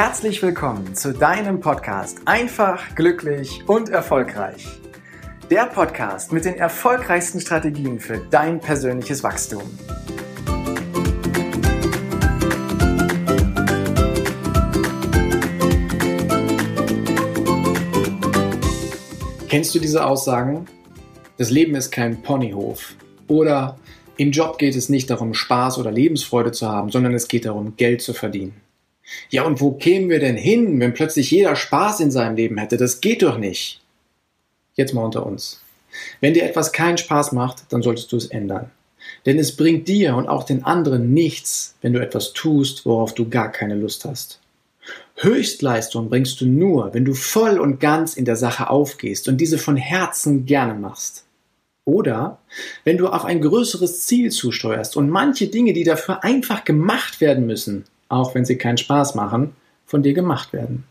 [0.00, 4.64] Herzlich willkommen zu deinem Podcast Einfach, glücklich und erfolgreich.
[5.50, 9.64] Der Podcast mit den erfolgreichsten Strategien für dein persönliches Wachstum.
[19.48, 20.66] Kennst du diese Aussagen?
[21.38, 22.94] Das Leben ist kein Ponyhof.
[23.26, 23.80] Oder
[24.16, 27.76] im Job geht es nicht darum, Spaß oder Lebensfreude zu haben, sondern es geht darum,
[27.76, 28.67] Geld zu verdienen.
[29.30, 32.76] Ja, und wo kämen wir denn hin, wenn plötzlich jeder Spaß in seinem Leben hätte?
[32.76, 33.80] Das geht doch nicht.
[34.74, 35.60] Jetzt mal unter uns.
[36.20, 38.70] Wenn dir etwas keinen Spaß macht, dann solltest du es ändern.
[39.26, 43.28] Denn es bringt dir und auch den anderen nichts, wenn du etwas tust, worauf du
[43.28, 44.40] gar keine Lust hast.
[45.16, 49.58] Höchstleistung bringst du nur, wenn du voll und ganz in der Sache aufgehst und diese
[49.58, 51.24] von Herzen gerne machst.
[51.84, 52.38] Oder
[52.84, 57.46] wenn du auf ein größeres Ziel zusteuerst und manche Dinge, die dafür einfach gemacht werden
[57.46, 59.54] müssen, auch wenn sie keinen Spaß machen,
[59.86, 60.84] von dir gemacht werden.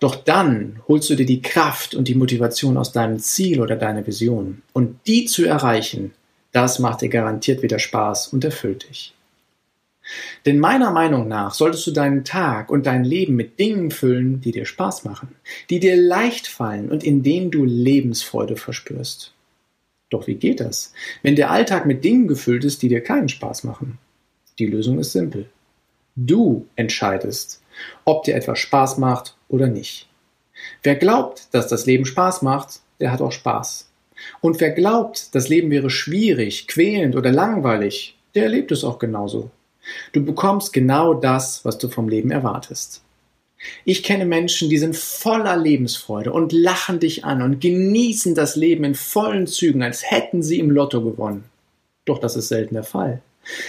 [0.00, 4.06] Doch dann holst du dir die Kraft und die Motivation aus deinem Ziel oder deiner
[4.06, 4.62] Vision.
[4.72, 6.12] Und die zu erreichen,
[6.52, 9.14] das macht dir garantiert wieder Spaß und erfüllt dich.
[10.44, 14.50] Denn meiner Meinung nach solltest du deinen Tag und dein Leben mit Dingen füllen, die
[14.50, 15.28] dir Spaß machen,
[15.70, 19.32] die dir leicht fallen und in denen du Lebensfreude verspürst.
[20.10, 23.64] Doch wie geht das, wenn der Alltag mit Dingen gefüllt ist, die dir keinen Spaß
[23.64, 23.98] machen?
[24.58, 25.46] Die Lösung ist simpel.
[26.14, 27.62] Du entscheidest,
[28.04, 30.08] ob dir etwas Spaß macht oder nicht.
[30.82, 33.88] Wer glaubt, dass das Leben Spaß macht, der hat auch Spaß.
[34.40, 39.50] Und wer glaubt, das Leben wäre schwierig, quälend oder langweilig, der erlebt es auch genauso.
[40.12, 43.02] Du bekommst genau das, was du vom Leben erwartest.
[43.84, 48.84] Ich kenne Menschen, die sind voller Lebensfreude und lachen dich an und genießen das Leben
[48.84, 51.44] in vollen Zügen, als hätten sie im Lotto gewonnen.
[52.04, 53.22] Doch das ist selten der Fall.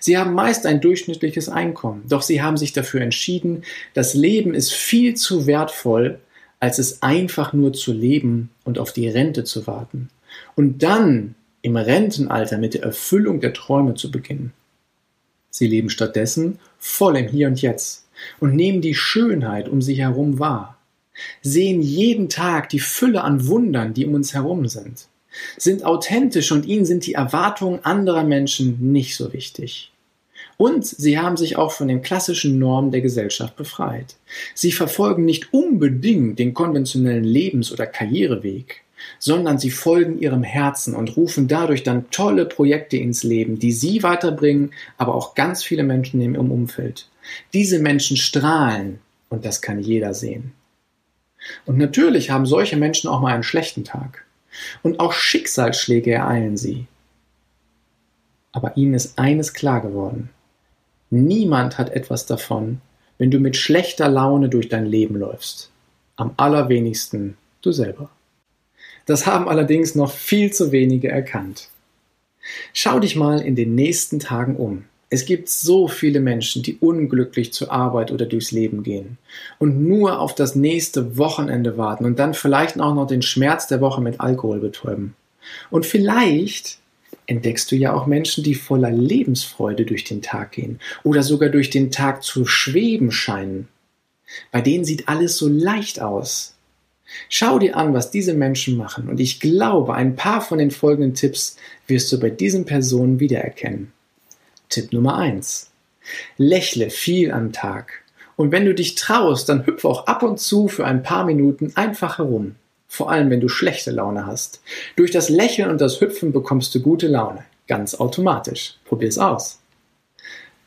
[0.00, 3.62] Sie haben meist ein durchschnittliches Einkommen, doch sie haben sich dafür entschieden,
[3.94, 6.20] das Leben ist viel zu wertvoll,
[6.60, 10.08] als es einfach nur zu leben und auf die Rente zu warten.
[10.54, 14.52] Und dann im Rentenalter mit der Erfüllung der Träume zu beginnen.
[15.50, 18.06] Sie leben stattdessen voll im Hier und Jetzt
[18.40, 20.78] und nehmen die Schönheit um sich herum wahr,
[21.42, 25.08] sehen jeden Tag die Fülle an Wundern, die um uns herum sind
[25.56, 29.92] sind authentisch und ihnen sind die Erwartungen anderer Menschen nicht so wichtig.
[30.58, 34.16] Und sie haben sich auch von den klassischen Normen der Gesellschaft befreit.
[34.54, 38.82] Sie verfolgen nicht unbedingt den konventionellen Lebens- oder Karriereweg,
[39.18, 44.02] sondern sie folgen ihrem Herzen und rufen dadurch dann tolle Projekte ins Leben, die sie
[44.02, 47.08] weiterbringen, aber auch ganz viele Menschen in ihrem Umfeld.
[47.52, 50.52] Diese Menschen strahlen und das kann jeder sehen.
[51.66, 54.24] Und natürlich haben solche Menschen auch mal einen schlechten Tag
[54.82, 56.86] und auch Schicksalsschläge ereilen sie.
[58.52, 60.30] Aber ihnen ist eines klar geworden.
[61.10, 62.80] Niemand hat etwas davon,
[63.18, 65.70] wenn du mit schlechter Laune durch dein Leben läufst.
[66.16, 68.10] Am allerwenigsten du selber.
[69.04, 71.68] Das haben allerdings noch viel zu wenige erkannt.
[72.72, 74.84] Schau dich mal in den nächsten Tagen um.
[75.08, 79.18] Es gibt so viele Menschen, die unglücklich zur Arbeit oder durchs Leben gehen
[79.58, 83.80] und nur auf das nächste Wochenende warten und dann vielleicht auch noch den Schmerz der
[83.80, 85.14] Woche mit Alkohol betäuben.
[85.70, 86.78] Und vielleicht
[87.26, 91.70] entdeckst du ja auch Menschen, die voller Lebensfreude durch den Tag gehen oder sogar durch
[91.70, 93.68] den Tag zu schweben scheinen.
[94.50, 96.56] Bei denen sieht alles so leicht aus.
[97.28, 101.14] Schau dir an, was diese Menschen machen und ich glaube, ein paar von den folgenden
[101.14, 101.56] Tipps
[101.86, 103.92] wirst du bei diesen Personen wiedererkennen.
[104.68, 105.70] Tipp Nummer eins:
[106.36, 108.02] Lächle viel am Tag.
[108.36, 111.72] Und wenn du dich traust, dann hüpfe auch ab und zu für ein paar Minuten
[111.74, 112.56] einfach herum.
[112.86, 114.60] Vor allem, wenn du schlechte Laune hast.
[114.94, 117.44] Durch das Lächeln und das Hüpfen bekommst du gute Laune.
[117.66, 118.74] Ganz automatisch.
[118.84, 119.60] Probier's aus.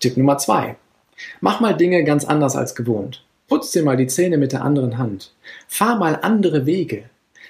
[0.00, 0.76] Tipp Nummer zwei:
[1.40, 3.24] Mach mal Dinge ganz anders als gewohnt.
[3.48, 5.32] Putz dir mal die Zähne mit der anderen Hand.
[5.68, 7.04] Fahr mal andere Wege.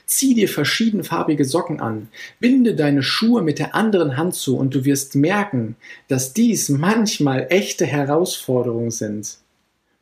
[0.06, 2.08] Zieh dir verschiedenfarbige Socken an,
[2.38, 5.74] binde deine Schuhe mit der anderen Hand zu und du wirst merken,
[6.06, 9.38] dass dies manchmal echte Herausforderungen sind.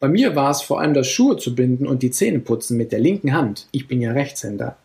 [0.00, 2.93] Bei mir war es vor allem das Schuhe zu binden und die Zähne putzen mit
[2.93, 3.67] der linken Hand.
[3.70, 4.76] Ich bin ja Rechtshänder.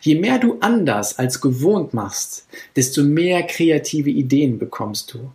[0.00, 2.46] Je mehr du anders als gewohnt machst,
[2.76, 5.30] desto mehr kreative Ideen bekommst du.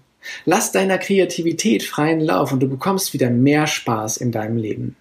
[0.46, 4.96] Lass deiner Kreativität freien Lauf und du bekommst wieder mehr Spaß in deinem Leben.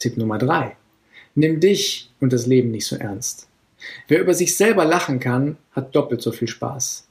[0.00, 0.76] Tipp Nummer drei:
[1.36, 3.46] Nimm dich und das Leben nicht so ernst.
[4.08, 7.06] Wer über sich selber lachen kann, hat doppelt so viel Spaß.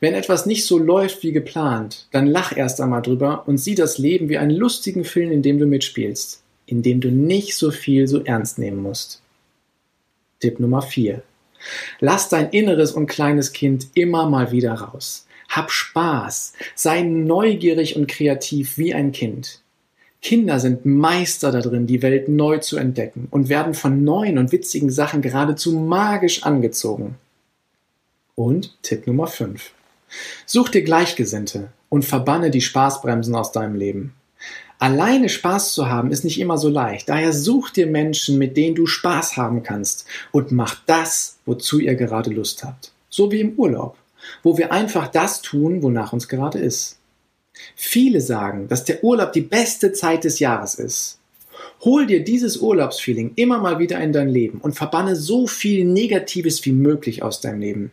[0.00, 3.96] Wenn etwas nicht so läuft wie geplant, dann lach erst einmal drüber und sieh das
[3.96, 8.08] Leben wie einen lustigen Film, in dem du mitspielst, in dem du nicht so viel
[8.08, 9.22] so ernst nehmen musst.
[10.40, 11.22] Tipp Nummer 4.
[12.00, 15.26] Lass dein inneres und kleines Kind immer mal wieder raus.
[15.48, 19.60] Hab Spaß, sei neugierig und kreativ wie ein Kind.
[20.20, 24.90] Kinder sind Meister darin, die Welt neu zu entdecken und werden von neuen und witzigen
[24.90, 27.16] Sachen geradezu magisch angezogen.
[28.34, 29.72] Und Tipp Nummer 5.
[30.46, 34.14] Such dir Gleichgesinnte und verbanne die Spaßbremsen aus deinem Leben.
[34.80, 37.08] Alleine Spaß zu haben ist nicht immer so leicht.
[37.08, 41.96] Daher such dir Menschen, mit denen du Spaß haben kannst und mach das, wozu ihr
[41.96, 42.92] gerade Lust habt.
[43.10, 43.96] So wie im Urlaub,
[44.42, 46.97] wo wir einfach das tun, wonach uns gerade ist.
[47.74, 51.18] Viele sagen, dass der Urlaub die beste Zeit des Jahres ist.
[51.80, 56.64] Hol dir dieses Urlaubsfeeling immer mal wieder in dein Leben und verbanne so viel Negatives
[56.64, 57.90] wie möglich aus deinem Leben.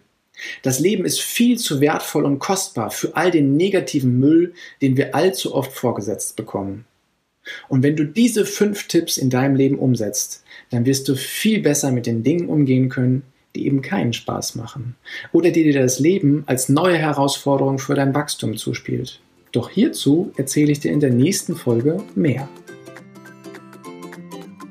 [0.64, 5.16] Das Leben ist viel zu wertvoll und kostbar für all den negativen Müll, den wir
[5.16, 6.86] allzu oft vorgesetzt bekommen.
[7.70, 11.92] Und wenn du diese fünf Tipps in deinem Leben umsetzt, dann wirst du viel besser
[11.92, 13.24] mit den Dingen umgehen können,
[13.56, 14.96] die eben keinen Spaß machen
[15.32, 19.22] oder die dir das Leben als neue Herausforderung für dein Wachstum zuspielt.
[19.56, 22.50] Doch hierzu erzähle ich dir in der nächsten Folge mehr.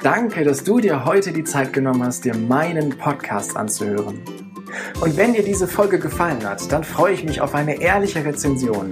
[0.03, 4.21] Danke, dass du dir heute die Zeit genommen hast, dir meinen Podcast anzuhören.
[5.01, 8.91] Und wenn dir diese Folge gefallen hat, dann freue ich mich auf eine ehrliche Rezension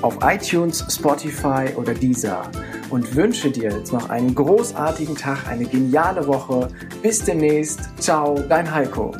[0.00, 2.50] auf iTunes, Spotify oder Deezer
[2.88, 6.68] und wünsche dir jetzt noch einen großartigen Tag, eine geniale Woche.
[7.02, 7.80] Bis demnächst.
[8.00, 9.14] Ciao, dein Heiko.